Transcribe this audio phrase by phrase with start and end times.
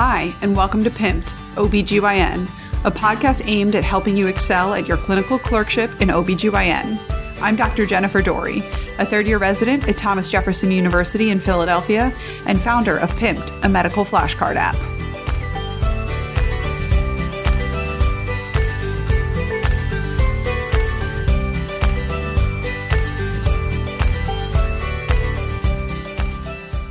[0.00, 2.44] Hi, and welcome to Pimped, OBGYN,
[2.84, 7.00] a podcast aimed at helping you excel at your clinical clerkship in OBGYN.
[7.42, 7.84] I'm Dr.
[7.84, 8.58] Jennifer Dory,
[9.00, 12.14] a third year resident at Thomas Jefferson University in Philadelphia
[12.46, 14.76] and founder of Pimped, a medical flashcard app.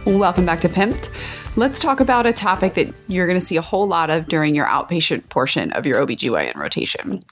[0.06, 1.10] Welcome back to Pimped.
[1.58, 4.54] Let's talk about a topic that you're going to see a whole lot of during
[4.54, 7.26] your outpatient portion of your OBGYN rotation.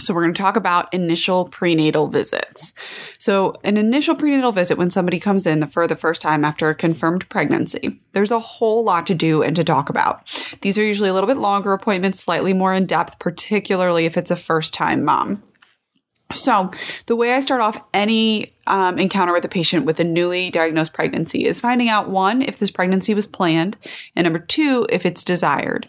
[0.00, 2.74] So, we're going to talk about initial prenatal visits.
[3.18, 6.74] So, an initial prenatal visit when somebody comes in for the first time after a
[6.74, 10.28] confirmed pregnancy, there's a whole lot to do and to talk about.
[10.62, 14.32] These are usually a little bit longer appointments, slightly more in depth, particularly if it's
[14.32, 15.44] a first time mom.
[16.32, 16.70] So,
[17.06, 20.94] the way I start off any um, encounter with a patient with a newly diagnosed
[20.94, 23.76] pregnancy is finding out one, if this pregnancy was planned,
[24.14, 25.88] and number two, if it's desired.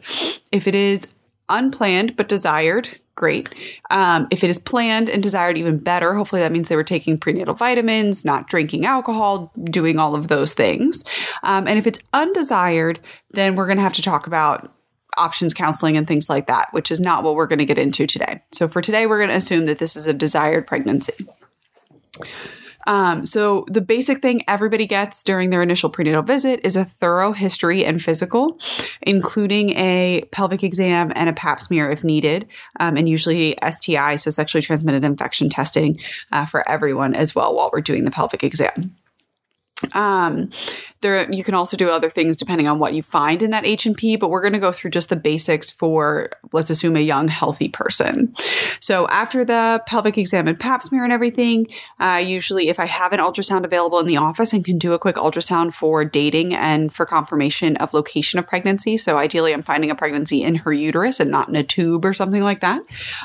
[0.51, 1.13] If it is
[1.47, 3.53] unplanned but desired, great.
[3.91, 6.15] Um, if it is planned and desired, even better.
[6.15, 10.53] Hopefully, that means they were taking prenatal vitamins, not drinking alcohol, doing all of those
[10.53, 11.05] things.
[11.43, 12.99] Um, and if it's undesired,
[13.31, 14.73] then we're going to have to talk about
[15.17, 18.07] options counseling and things like that, which is not what we're going to get into
[18.07, 18.41] today.
[18.51, 21.13] So, for today, we're going to assume that this is a desired pregnancy.
[22.87, 27.31] Um, so, the basic thing everybody gets during their initial prenatal visit is a thorough
[27.31, 28.57] history and physical,
[29.01, 32.47] including a pelvic exam and a pap smear if needed,
[32.79, 35.99] um, and usually STI, so sexually transmitted infection testing
[36.31, 38.95] uh, for everyone as well while we're doing the pelvic exam.
[39.93, 40.49] Um,
[41.01, 44.15] there you can also do other things depending on what you find in that H&P,
[44.15, 47.69] but we're going to go through just the basics for let's assume a young healthy
[47.69, 48.31] person.
[48.79, 51.67] So after the pelvic exam and pap smear and everything,
[51.99, 54.99] uh, usually if I have an ultrasound available in the office and can do a
[54.99, 58.97] quick ultrasound for dating and for confirmation of location of pregnancy.
[58.97, 62.13] So ideally I'm finding a pregnancy in her uterus and not in a tube or
[62.13, 62.81] something like that.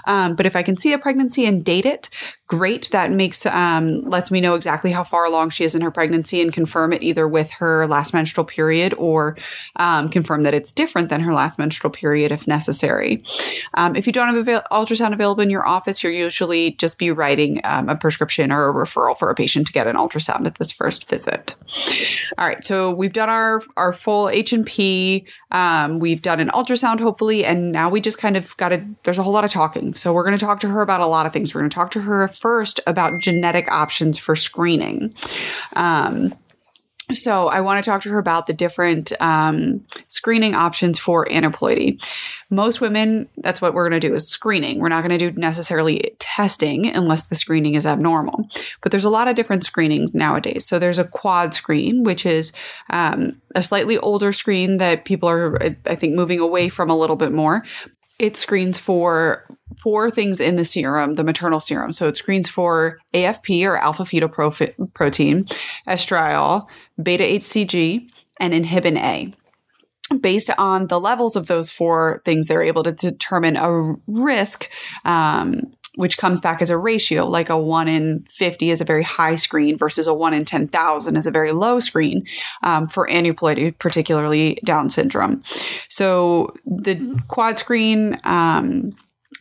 [0.07, 2.09] Um, but if I can see a pregnancy and date it,
[2.47, 2.91] great.
[2.93, 6.41] That makes um, lets me know exactly how far along she is in her pregnancy
[6.41, 9.37] and confirm it either with her last menstrual period or
[9.77, 13.23] um, confirm that it's different than her last menstrual period if necessary.
[13.75, 17.11] Um, if you don't have avail- ultrasound available in your office, you'll usually just be
[17.11, 20.57] writing um, a prescription or a referral for a patient to get an ultrasound at
[20.57, 21.55] this first visit.
[22.39, 25.27] All right, so we've done our our full H and P.
[25.57, 28.85] Um, we've done an ultrasound, hopefully, and now we just kind of got to.
[29.05, 31.07] There's a whole lot of talking, so we're going to talk to her about a
[31.07, 31.55] lot of things.
[31.55, 35.15] We're going to talk to her first about genetic options for screening.
[35.75, 36.35] Um,
[37.13, 42.03] so I want to talk to her about the different um, screening options for aneuploidy.
[42.51, 44.81] Most women, that's what we're going to do is screening.
[44.81, 48.49] We're not going to do necessarily testing unless the screening is abnormal.
[48.83, 50.67] But there's a lot of different screenings nowadays.
[50.67, 52.53] So there's a quad screen, which is
[52.91, 57.17] um, a slightly older screen that people are, I think, moving away from a little
[57.17, 57.65] bit more.
[58.19, 59.47] It screens for
[59.79, 61.93] four things in the serum, the maternal serum.
[61.93, 65.45] So it screens for AFP or alpha fetal protein,
[65.87, 66.69] estriol,
[67.03, 68.09] beta HCG,
[68.41, 69.33] and inhibin A.
[70.19, 74.71] Based on the levels of those four things, they're able to determine a risk
[75.05, 79.03] um, which comes back as a ratio, like a 1 in 50 is a very
[79.03, 82.25] high screen versus a 1 in 10,000 is a very low screen
[82.63, 85.43] um, for aneuploidy, particularly Down syndrome.
[85.89, 88.95] So the quad screen, um,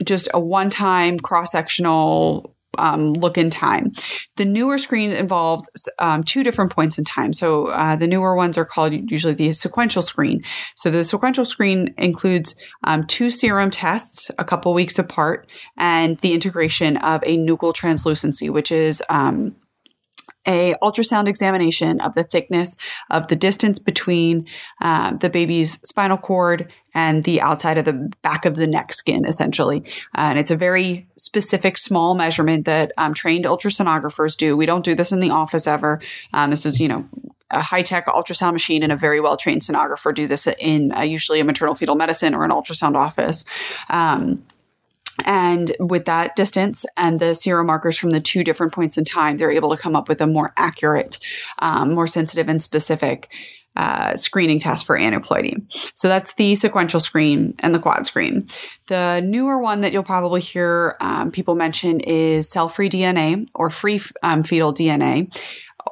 [0.03, 3.91] just a one time cross sectional um, look in time.
[4.35, 5.69] The newer screen involves
[5.99, 7.33] um, two different points in time.
[7.33, 10.41] So uh, the newer ones are called usually the sequential screen.
[10.75, 16.33] So the sequential screen includes um, two serum tests a couple weeks apart and the
[16.33, 19.55] integration of a nuchal translucency, which is um,
[20.45, 22.77] a ultrasound examination of the thickness
[23.09, 24.45] of the distance between
[24.81, 29.25] uh, the baby's spinal cord and the outside of the back of the neck skin,
[29.25, 29.83] essentially.
[30.17, 34.55] Uh, and it's a very specific small measurement that um, trained ultrasonographers do.
[34.55, 35.99] We don't do this in the office ever.
[36.33, 37.05] Um, this is, you know,
[37.51, 41.01] a high tech ultrasound machine and a very well trained sonographer do this in uh,
[41.01, 43.45] usually a maternal fetal medicine or an ultrasound office.
[43.89, 44.43] Um,
[45.25, 49.37] and with that distance and the serum markers from the two different points in time,
[49.37, 51.19] they're able to come up with a more accurate,
[51.59, 53.29] um, more sensitive, and specific
[53.75, 55.65] uh, screening test for aneuploidy.
[55.95, 58.47] So that's the sequential screen and the quad screen.
[58.87, 63.69] The newer one that you'll probably hear um, people mention is cell free DNA or
[63.69, 65.35] free um, fetal DNA.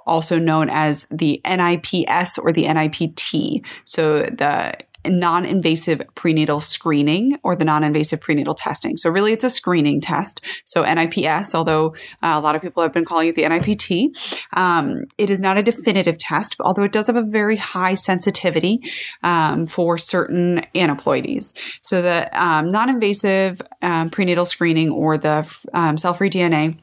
[0.05, 3.65] Also known as the NIPS or the NIPT.
[3.85, 8.97] So the non invasive prenatal screening or the non invasive prenatal testing.
[8.97, 10.43] So, really, it's a screening test.
[10.65, 14.15] So, NIPS, although uh, a lot of people have been calling it the NIPT,
[14.53, 18.79] um, it is not a definitive test, although it does have a very high sensitivity
[19.23, 21.57] um, for certain aneuploidies.
[21.81, 26.77] So, the um, non invasive um, prenatal screening or the um, cell free DNA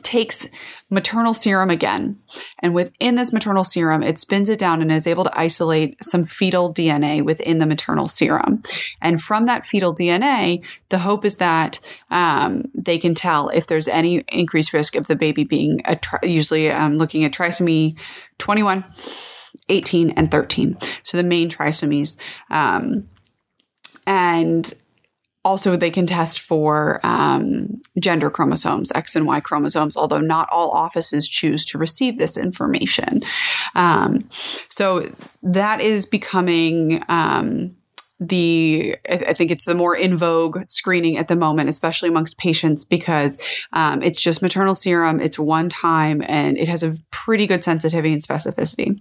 [0.00, 0.48] takes
[0.88, 2.16] maternal serum again.
[2.60, 6.24] And within this maternal serum, it spins it down and is able to isolate some
[6.24, 8.62] fetal DNA within the maternal serum.
[9.00, 11.80] And from that fetal DNA, the hope is that
[12.10, 16.70] um, they can tell if there's any increased risk of the baby being tri- usually
[16.70, 17.98] um, looking at trisomy
[18.38, 18.84] 21,
[19.68, 20.76] 18, and 13.
[21.02, 22.18] So the main trisomies.
[22.50, 23.08] Um,
[24.06, 24.72] and
[25.44, 30.70] also they can test for um, gender chromosomes x and y chromosomes although not all
[30.70, 33.22] offices choose to receive this information
[33.74, 34.28] um,
[34.68, 35.10] so
[35.42, 37.74] that is becoming um,
[38.28, 42.84] the I think it's the more in vogue screening at the moment, especially amongst patients,
[42.84, 43.38] because
[43.72, 45.20] um, it's just maternal serum.
[45.20, 48.96] It's one time and it has a pretty good sensitivity and specificity.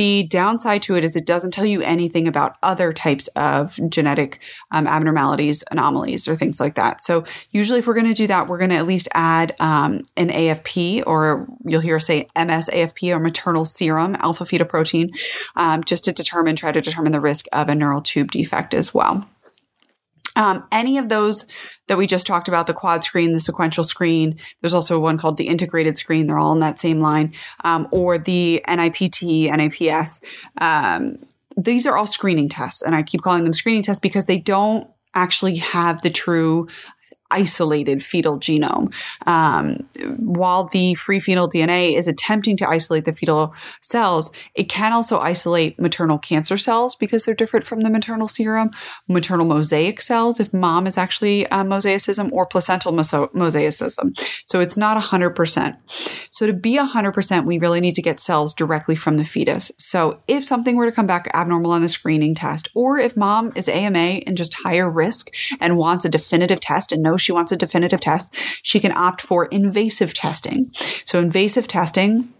[0.00, 4.40] The downside to it is it doesn't tell you anything about other types of genetic
[4.70, 7.02] um, abnormalities, anomalies, or things like that.
[7.02, 10.04] So usually, if we're going to do that, we're going to at least add um,
[10.16, 15.10] an AFP, or you'll hear us say MSAFP or maternal serum alpha fetoprotein,
[15.56, 18.74] um, just to determine, try to determine the risk of a neural tube defect defect
[18.74, 19.24] as well.
[20.40, 21.46] Um, any of those
[21.86, 25.36] that we just talked about the quad screen, the sequential screen, there's also one called
[25.36, 30.22] the integrated screen, they're all in that same line, um, or the NIPT, NIPS.
[30.58, 31.18] Um,
[31.58, 34.88] these are all screening tests, and I keep calling them screening tests because they don't
[35.14, 36.66] actually have the true
[37.30, 38.92] isolated fetal genome.
[39.26, 39.86] Um,
[40.16, 45.18] while the free fetal DNA is attempting to isolate the fetal cells, it can also
[45.18, 48.70] isolate maternal cancer cells because they're different from the maternal serum,
[49.08, 54.18] maternal mosaic cells, if mom is actually uh, mosaicism, or placental mosaicism.
[54.44, 55.76] So it's not 100%.
[56.30, 59.72] So to be 100%, we really need to get cells directly from the fetus.
[59.78, 63.52] So if something were to come back abnormal on the screening test, or if mom
[63.54, 65.28] is AMA and just higher risk
[65.60, 69.20] and wants a definitive test and knows she wants a definitive test, she can opt
[69.20, 70.70] for invasive testing.
[71.04, 72.32] So, invasive testing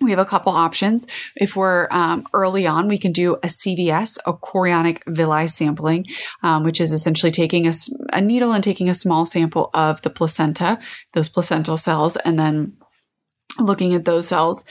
[0.00, 1.06] we have a couple options.
[1.36, 6.06] If we're um, early on, we can do a CVS, a chorionic villi sampling,
[6.42, 7.72] um, which is essentially taking a,
[8.12, 10.78] a, needle and taking a small sample of the placenta,
[11.12, 12.72] those placental cells, and then
[13.60, 14.64] looking at those cells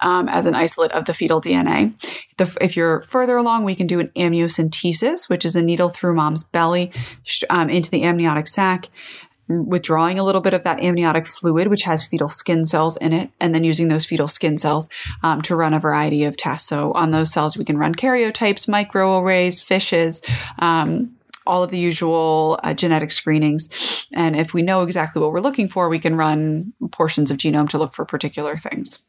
[0.00, 1.94] um, as an isolate of the fetal DNA.
[2.36, 6.14] The, if you're further along, we can do an amniocentesis, which is a needle through
[6.14, 6.92] mom's belly
[7.50, 8.88] um, into the amniotic sac,
[9.48, 13.30] withdrawing a little bit of that amniotic fluid, which has fetal skin cells in it,
[13.40, 14.88] and then using those fetal skin cells
[15.22, 16.68] um, to run a variety of tests.
[16.68, 20.22] So on those cells, we can run karyotypes, microarrays, fishes.
[20.58, 21.16] Um,
[21.46, 24.06] all of the usual uh, genetic screenings.
[24.12, 27.68] And if we know exactly what we're looking for, we can run portions of genome
[27.70, 29.06] to look for particular things.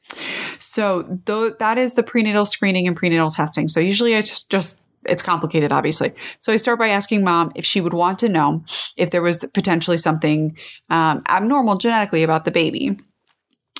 [0.59, 3.67] So th- that is the prenatal screening and prenatal testing.
[3.67, 6.13] So usually I just just it's complicated, obviously.
[6.39, 8.63] So I start by asking mom if she would want to know
[8.95, 10.57] if there was potentially something
[10.89, 12.97] um, abnormal genetically about the baby.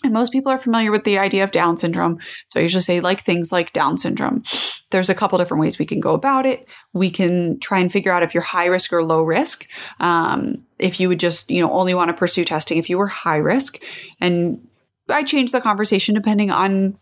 [0.03, 2.19] And most people are familiar with the idea of Down syndrome.
[2.47, 4.43] So I usually say, like things like Down syndrome.
[4.93, 6.65] There's a couple different ways we can go about it.
[6.93, 9.65] We can try and figure out if you're high risk or low risk.
[9.99, 13.07] Um, if you would just, you know, only want to pursue testing if you were
[13.07, 13.83] high risk.
[14.21, 14.65] And
[15.09, 16.97] I change the conversation depending on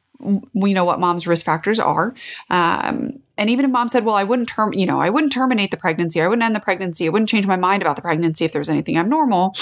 [0.53, 2.13] we know what mom's risk factors are.
[2.49, 5.71] Um, and even if mom said, well, I wouldn't term, you know, I wouldn't terminate
[5.71, 8.45] the pregnancy, I wouldn't end the pregnancy, I wouldn't change my mind about the pregnancy
[8.45, 9.55] if there was anything abnormal.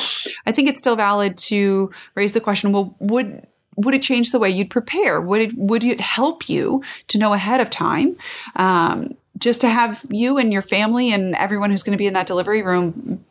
[0.46, 3.48] I think it's still valid to raise the question, well, would
[3.80, 5.22] would it change the way you'd prepare?
[5.22, 8.18] Would it would it help you to know ahead of time?
[8.56, 12.14] Um, just to have you and your family and everyone who's going to be in
[12.14, 13.24] that delivery room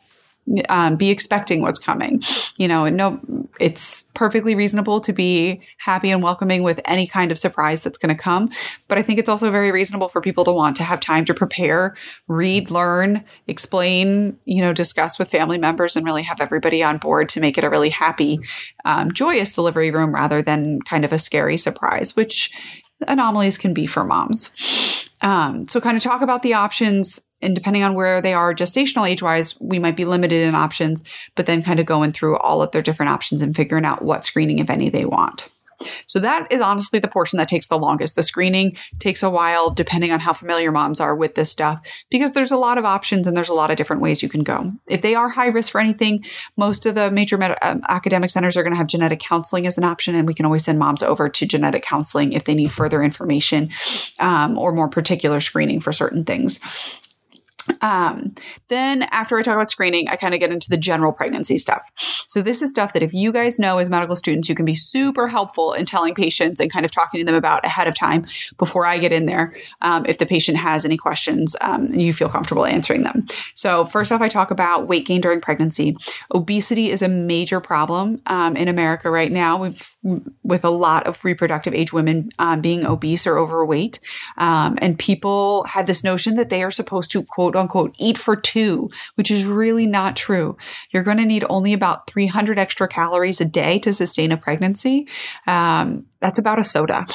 [0.67, 2.21] um, be expecting what's coming.
[2.57, 3.19] You know, no,
[3.59, 8.15] it's perfectly reasonable to be happy and welcoming with any kind of surprise that's going
[8.15, 8.49] to come.
[8.87, 11.33] But I think it's also very reasonable for people to want to have time to
[11.33, 11.95] prepare,
[12.27, 17.29] read, learn, explain, you know, discuss with family members and really have everybody on board
[17.29, 18.39] to make it a really happy,
[18.85, 22.51] um, joyous delivery room rather than kind of a scary surprise, which
[23.07, 25.09] anomalies can be for moms.
[25.21, 29.09] Um, so, kind of talk about the options and depending on where they are gestational
[29.09, 31.03] age wise, we might be limited in options,
[31.35, 34.25] but then kind of going through all of their different options and figuring out what
[34.25, 35.47] screening, if any, they want.
[36.05, 38.15] So that is honestly the portion that takes the longest.
[38.15, 41.79] The screening takes a while, depending on how familiar moms are with this stuff,
[42.09, 44.43] because there's a lot of options and there's a lot of different ways you can
[44.43, 44.73] go.
[44.87, 46.25] If they are high risk for anything,
[46.57, 49.77] most of the major med- um, academic centers are going to have genetic counseling as
[49.77, 52.71] an option, and we can always send moms over to genetic counseling if they need
[52.71, 53.69] further information
[54.19, 56.59] um, or more particular screening for certain things.
[57.81, 58.35] Um,
[58.67, 61.91] then after I talk about screening, I kind of get into the general pregnancy stuff.
[61.95, 64.75] So this is stuff that if you guys know as medical students, you can be
[64.75, 68.25] super helpful in telling patients and kind of talking to them about ahead of time
[68.57, 69.53] before I get in there.
[69.81, 73.25] Um, if the patient has any questions, um, you feel comfortable answering them.
[73.53, 75.95] So first off, I talk about weight gain during pregnancy.
[76.33, 79.61] Obesity is a major problem um, in America right now.
[79.61, 83.99] We've with a lot of reproductive age women um, being obese or overweight.
[84.37, 88.35] Um, and people had this notion that they are supposed to quote unquote eat for
[88.35, 90.55] two, which is really not true.
[90.91, 95.07] You're going to need only about 300 extra calories a day to sustain a pregnancy.
[95.47, 97.05] Um, that's about a soda.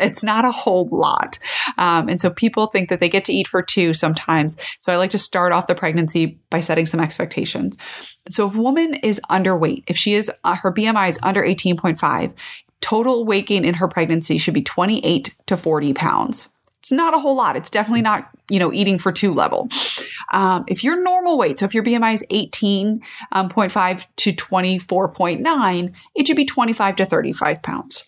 [0.00, 1.38] It's not a whole lot.
[1.78, 4.56] Um, and so people think that they get to eat for two sometimes.
[4.78, 7.76] So I like to start off the pregnancy by setting some expectations.
[8.30, 12.23] So if a woman is underweight, if she is, uh, her BMI is under 18.5,
[12.80, 16.50] total weight gain in her pregnancy should be 28 to 40 pounds.
[16.80, 17.56] It's not a whole lot.
[17.56, 19.68] It's definitely not, you know, eating for two level.
[20.34, 23.00] Um, if your normal weight, so if your BMI is 18.5
[23.32, 23.48] um,
[24.16, 28.06] to 24.9, it should be 25 to 35 pounds.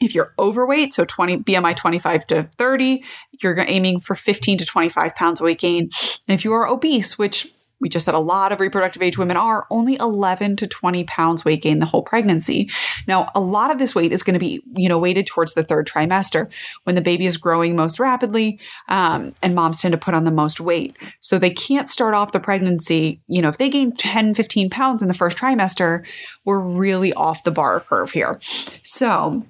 [0.00, 3.04] If you're overweight, so 20 BMI 25 to 30,
[3.40, 5.88] you're aiming for 15 to 25 pounds weight gain.
[6.26, 9.36] And if you are obese, which we just said a lot of reproductive age women
[9.36, 12.70] are only 11 to 20 pounds weight gain the whole pregnancy.
[13.06, 15.62] Now, a lot of this weight is going to be, you know, weighted towards the
[15.62, 16.50] third trimester
[16.84, 20.30] when the baby is growing most rapidly um, and moms tend to put on the
[20.30, 20.96] most weight.
[21.20, 25.02] So they can't start off the pregnancy, you know, if they gain 10, 15 pounds
[25.02, 26.06] in the first trimester,
[26.44, 28.38] we're really off the bar curve here.
[28.82, 29.44] So,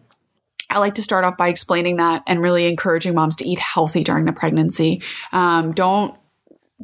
[0.70, 4.02] I like to start off by explaining that and really encouraging moms to eat healthy
[4.02, 5.02] during the pregnancy.
[5.32, 6.16] Um, don't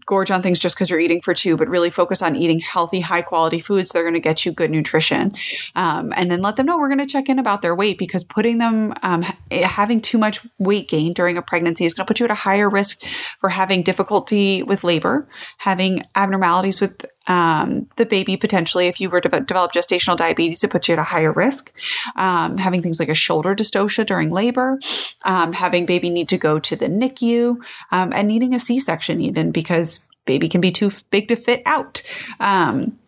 [0.07, 3.01] gorge on things just because you're eating for two, but really focus on eating healthy,
[3.01, 3.91] high quality foods.
[3.91, 5.33] They're going to get you good nutrition.
[5.75, 8.25] Um, and then let them know we're going to check in about their weight because
[8.25, 12.21] putting them, um, having too much weight gain during a pregnancy is going to put
[12.21, 13.03] you at a higher risk
[13.41, 15.29] for having difficulty with labor,
[15.59, 20.71] having abnormalities with um, the baby potentially if you were to develop gestational diabetes it
[20.71, 21.75] puts you at a higher risk.
[22.17, 24.79] Um, having things like a shoulder dystocia during labor
[25.25, 27.61] um, having baby need to go to the nicu
[27.91, 32.03] um, and needing a c-section even because baby can be too big to fit out.
[32.39, 32.99] Um,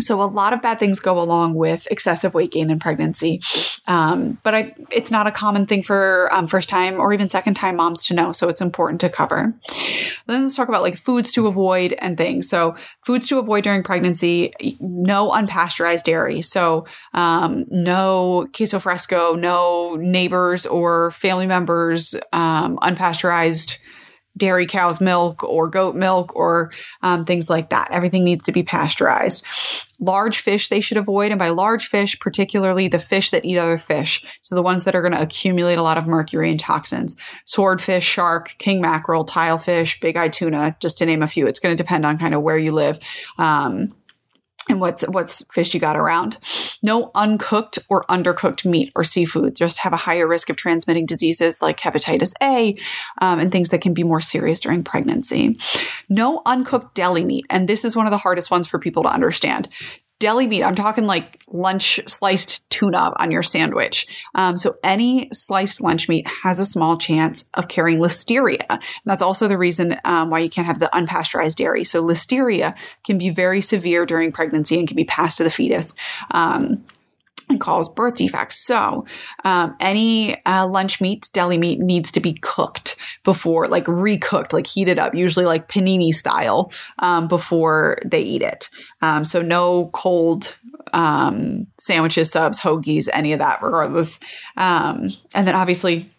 [0.00, 3.40] so a lot of bad things go along with excessive weight gain in pregnancy,
[3.86, 7.54] um, but I, it's not a common thing for um, first time or even second
[7.54, 8.32] time moms to know.
[8.32, 9.54] So it's important to cover.
[10.26, 12.48] Then let's talk about like foods to avoid and things.
[12.48, 12.74] So
[13.04, 16.42] foods to avoid during pregnancy: no unpasteurized dairy.
[16.42, 23.78] So um, no queso fresco, no neighbors or family members um, unpasteurized
[24.36, 26.72] dairy cow's milk or goat milk or
[27.02, 27.88] um, things like that.
[27.90, 29.44] Everything needs to be pasteurized.
[30.00, 33.78] Large fish they should avoid, and by large fish, particularly the fish that eat other
[33.78, 34.24] fish.
[34.42, 37.16] So the ones that are going to accumulate a lot of mercury and toxins.
[37.44, 41.46] Swordfish, shark, king mackerel, tilefish, big eye tuna, just to name a few.
[41.46, 42.98] It's going to depend on kind of where you live.
[43.38, 43.94] Um,
[44.68, 46.38] and what's what's fish you got around.
[46.82, 49.56] No uncooked or undercooked meat or seafood.
[49.56, 52.76] Just have a higher risk of transmitting diseases like hepatitis A
[53.20, 55.56] um, and things that can be more serious during pregnancy.
[56.08, 59.12] No uncooked deli meat, and this is one of the hardest ones for people to
[59.12, 59.68] understand
[60.18, 64.06] deli meat, I'm talking like lunch sliced tuna on your sandwich.
[64.34, 68.64] Um, so any sliced lunch meat has a small chance of carrying listeria.
[68.68, 71.84] And that's also the reason um, why you can't have the unpasteurized dairy.
[71.84, 75.94] So listeria can be very severe during pregnancy and can be passed to the fetus.
[76.30, 76.84] Um,
[77.48, 78.64] and cause birth defects.
[78.64, 79.04] So,
[79.44, 84.66] um, any uh, lunch meat, deli meat needs to be cooked before, like recooked, like
[84.66, 88.68] heated up, usually like panini style, um, before they eat it.
[89.02, 90.56] Um, so, no cold
[90.92, 94.20] um, sandwiches, subs, hoagies, any of that, regardless.
[94.56, 96.10] Um, and then obviously,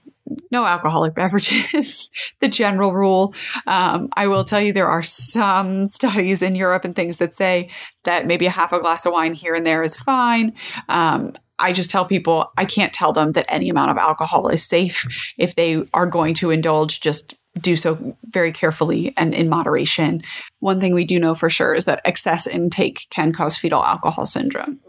[0.52, 3.34] no alcoholic beverages, the general rule.
[3.68, 7.70] Um, I will tell you there are some studies in Europe and things that say
[8.04, 10.54] that maybe a half a glass of wine here and there is fine.
[10.90, 14.66] Um, I just tell people I can't tell them that any amount of alcohol is
[14.66, 15.06] safe
[15.38, 17.00] if they are going to indulge.
[17.00, 20.22] Just do so very carefully and in moderation.
[20.60, 24.26] One thing we do know for sure is that excess intake can cause fetal alcohol
[24.26, 24.80] syndrome.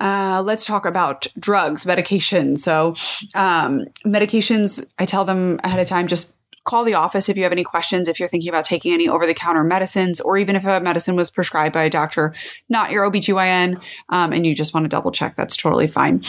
[0.00, 2.56] Uh, let's talk about drugs, medication.
[2.56, 2.94] So,
[3.34, 6.35] um, medications, I tell them ahead of time just
[6.66, 9.26] call the office if you have any questions, if you're thinking about taking any over
[9.26, 12.34] the counter medicines, or even if a medicine was prescribed by a doctor,
[12.68, 13.80] not your OBGYN,
[14.10, 16.20] um, and you just want to double check, that's totally fine.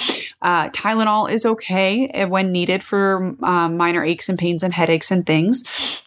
[0.41, 5.25] Uh, Tylenol is okay when needed for um, minor aches and pains and headaches and
[5.25, 6.03] things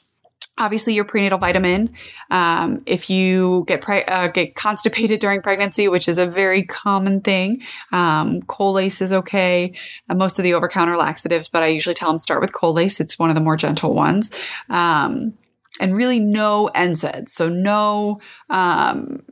[0.61, 1.91] obviously your prenatal vitamin.
[2.31, 7.21] Um, if you get pre- uh, get constipated during pregnancy, which is a very common
[7.21, 9.73] thing, um, Colace is okay.
[10.09, 13.01] Uh, most of the over counter laxatives, but I usually tell them start with Colace.
[13.01, 14.31] It's one of the more gentle ones.
[14.69, 15.35] Um,
[15.81, 17.31] and really no NSAIDs.
[17.31, 19.23] So no um,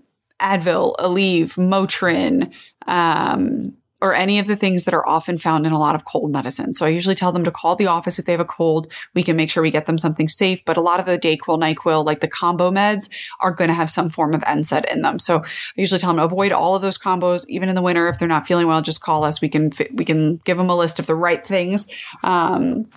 [0.40, 2.52] Advil, Aleve, Motrin,
[2.86, 6.30] um, or any of the things that are often found in a lot of cold
[6.30, 6.72] medicine.
[6.72, 8.92] So I usually tell them to call the office if they have a cold.
[9.14, 10.64] We can make sure we get them something safe.
[10.64, 13.90] But a lot of the Dayquil, NyQuil, like the combo meds, are going to have
[13.90, 15.18] some form of NSAID in them.
[15.18, 18.08] So I usually tell them to avoid all of those combos, even in the winter.
[18.08, 19.40] If they're not feeling well, just call us.
[19.40, 21.88] We can we can give them a list of the right things.
[22.24, 22.88] Um,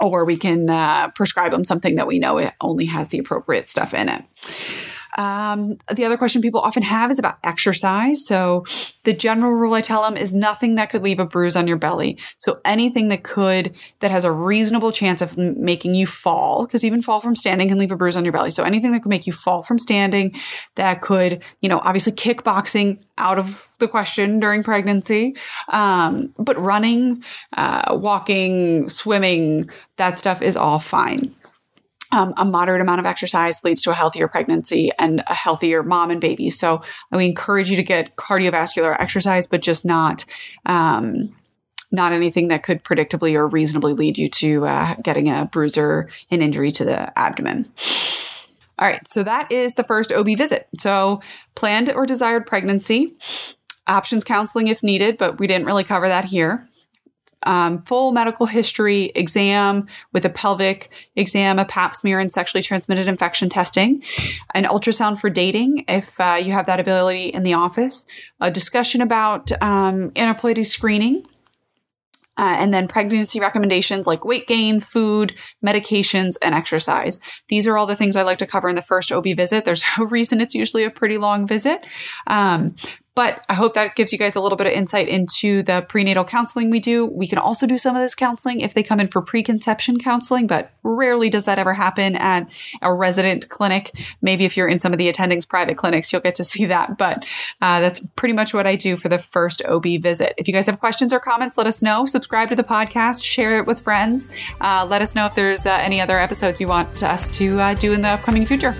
[0.00, 3.68] or we can uh, prescribe them something that we know it only has the appropriate
[3.68, 4.24] stuff in it.
[5.18, 8.24] Um, the other question people often have is about exercise.
[8.24, 8.64] So,
[9.02, 11.76] the general rule I tell them is nothing that could leave a bruise on your
[11.76, 12.18] belly.
[12.38, 16.84] So, anything that could, that has a reasonable chance of m- making you fall, because
[16.84, 18.52] even fall from standing can leave a bruise on your belly.
[18.52, 20.36] So, anything that could make you fall from standing,
[20.76, 25.36] that could, you know, obviously kickboxing out of the question during pregnancy,
[25.70, 27.24] um, but running,
[27.56, 31.34] uh, walking, swimming, that stuff is all fine
[32.12, 36.10] um, a moderate amount of exercise leads to a healthier pregnancy and a healthier mom
[36.10, 36.50] and baby.
[36.50, 40.24] So we encourage you to get cardiovascular exercise, but just not
[40.66, 41.34] um,
[41.90, 46.08] not anything that could predictably or reasonably lead you to uh, getting a bruise or
[46.30, 47.66] an injury to the abdomen.
[48.78, 50.68] All right, so that is the first OB visit.
[50.78, 51.20] So
[51.54, 53.16] planned or desired pregnancy,
[53.86, 56.68] options counseling if needed, but we didn't really cover that here
[57.48, 63.08] um, full medical history exam with a pelvic exam, a pap smear, and sexually transmitted
[63.08, 64.02] infection testing,
[64.54, 68.06] an ultrasound for dating if uh, you have that ability in the office,
[68.40, 71.24] a discussion about um, aneuploidy screening.
[72.36, 75.34] Uh, and then pregnancy recommendations like weight gain, food,
[75.66, 77.18] medications, and exercise.
[77.48, 79.64] These are all the things I like to cover in the first OB visit.
[79.64, 81.84] There's a reason it's usually a pretty long visit.
[82.28, 82.76] Um,
[83.18, 86.22] but I hope that gives you guys a little bit of insight into the prenatal
[86.22, 87.04] counseling we do.
[87.04, 90.46] We can also do some of this counseling if they come in for preconception counseling,
[90.46, 92.48] but rarely does that ever happen at
[92.80, 93.90] a resident clinic.
[94.22, 96.96] Maybe if you're in some of the attendings private clinics, you'll get to see that.
[96.96, 97.26] But
[97.60, 100.34] uh, that's pretty much what I do for the first OB visit.
[100.38, 102.06] If you guys have questions or comments, let us know.
[102.06, 104.32] Subscribe to the podcast, share it with friends.
[104.60, 107.74] Uh, let us know if there's uh, any other episodes you want us to uh,
[107.74, 108.76] do in the upcoming future.